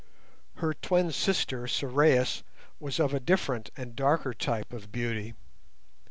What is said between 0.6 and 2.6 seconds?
twin sister, Sorais,